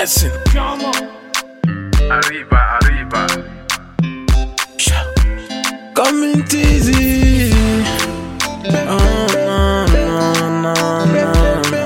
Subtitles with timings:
[0.00, 0.32] Blessing.
[2.08, 3.22] Arriba, arriba.
[5.94, 7.52] Coming easy.
[8.88, 8.96] Oh,
[9.34, 10.32] no, no,
[10.62, 10.74] no,
[11.04, 11.28] no,
[11.70, 11.84] no.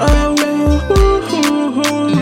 [0.00, 2.14] Oh, ooh, ooh, ooh.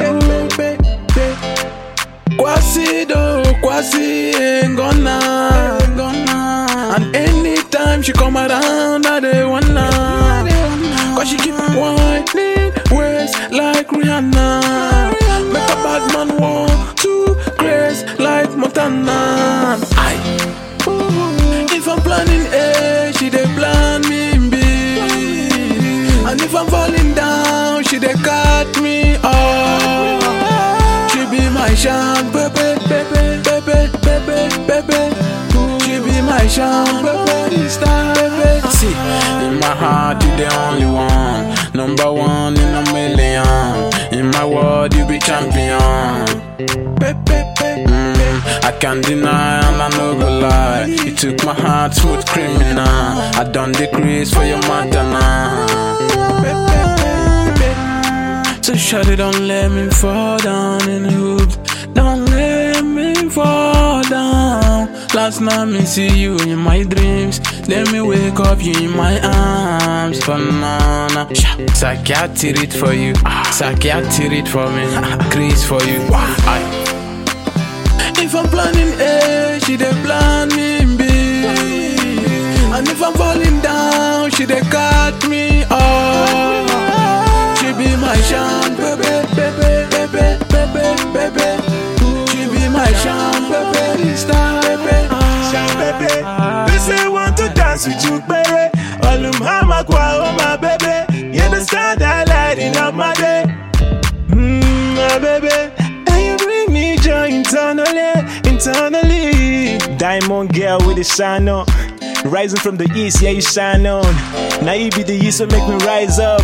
[2.39, 3.21] Kwasi do,
[3.61, 5.17] Kwasi ain't gonna,
[5.95, 6.96] gonna.
[6.96, 9.87] And anytime she come around, I dey wanna.
[11.14, 12.45] Cause she keep whining
[16.38, 19.78] want to grace like Montana.
[19.96, 20.52] Aye.
[21.78, 24.56] If I'm planning A, she dey plan me B.
[26.28, 30.22] And if I'm falling down, she dey cut me off.
[31.12, 35.02] She be my shank, baby, baby, baby, baby, baby.
[35.84, 38.68] She be my shank, baby, star, baby.
[38.70, 38.95] See,
[39.46, 43.92] in my heart, you the only one, number one in a million.
[44.12, 45.80] In my world, you be champion.
[46.59, 46.62] I
[48.80, 50.87] can't deny and I no go lie.
[50.87, 52.88] You took my heart, smooth criminal.
[52.88, 55.66] I done the crease for your mother now.
[58.62, 61.57] So shut it, don't let me fall down in the hoops.
[61.93, 64.94] Don't let me fall down.
[65.15, 67.38] Last night me see you in my dreams.
[67.66, 70.21] Then me wake up you in my arms.
[71.28, 71.75] Banana.
[71.75, 73.15] Psychiatric it for you.
[73.53, 74.87] Psychiatric it for me.
[75.31, 76.00] Crease for you.
[76.12, 76.83] Aye.
[78.19, 81.05] If I'm planning A, she dey plan me B.
[82.75, 86.69] And if I'm falling down, she dey cut me off.
[87.59, 91.49] She be my shan, baby, baby, baby, baby, baby.
[92.31, 95.09] She be my shan, baby, star, baby.
[95.50, 98.71] Sha baby, they say want to dance with you, baby.
[99.06, 101.16] All um hama kwa oh my baby.
[101.56, 103.44] Understand that lighting up my day.
[104.28, 105.49] Mmm, my baby.
[106.06, 108.12] And you bring me joy internally,
[108.44, 109.78] internally.
[109.97, 111.65] Diamond girl with the shine on.
[112.25, 114.03] Rising from the east, yeah, you shine on.
[114.65, 116.41] Now you be the east, so make me rise up.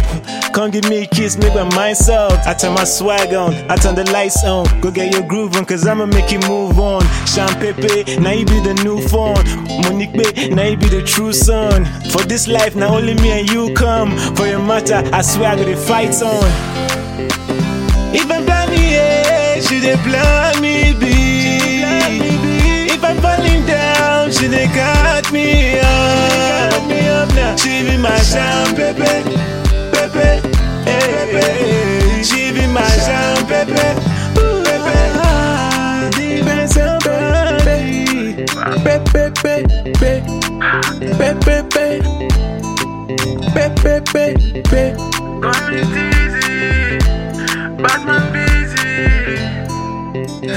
[0.54, 2.46] Come give me a kiss, make my mind soft.
[2.46, 4.66] I turn my swag on, I turn the lights on.
[4.80, 7.02] Go get your groove on, cause I'ma make you move on.
[7.26, 9.42] Sean Pepe, now you be the new phone.
[9.82, 11.84] Monique Bay, now you be the true son.
[12.10, 14.16] For this life, now only me and you come.
[14.36, 16.44] For your matter, I swear I got the fights on.
[18.14, 21.11] If I'm planning A, she dey plan me B.
[24.42, 26.72] she dey cut me up.
[27.58, 29.02] She be my shine, baby,
[29.92, 30.40] baby,
[30.84, 32.22] hey.
[32.24, 32.82] She be my
[33.46, 33.72] baby,
[34.66, 34.96] baby.
[36.10, 38.44] Depends on body.
[38.82, 39.56] Baby, baby,
[40.00, 40.26] baby,
[41.18, 41.60] baby,
[43.54, 44.96] baby, baby, baby.
[45.40, 46.98] Coming easy.
[47.82, 48.90] Batman busy.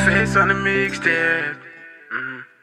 [0.06, 1.58] Face on the mixtape.
[2.12, 2.55] Mhm.